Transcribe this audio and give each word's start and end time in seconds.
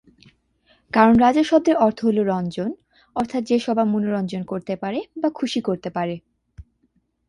কারণ 0.91 1.15
রাজা 1.17 1.43
শব্দের 1.43 1.75
অর্থ 1.77 1.99
হল 2.05 2.17
'রঞ্জন' 2.21 2.73
অর্থাৎ 3.15 3.41
যে 3.43 3.57
সবার 3.59 3.85
মনোরঞ্জন 3.85 4.41
করতে 4.43 4.73
পারে 4.75 4.99
বা 5.15 5.29
খুশি 5.29 5.59
করতে 5.61 5.89
পারে। 5.89 6.15